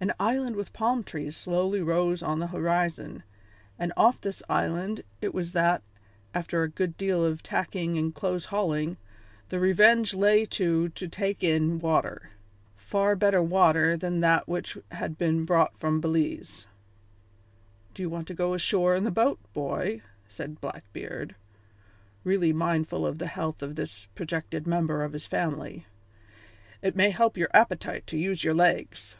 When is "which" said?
14.46-14.78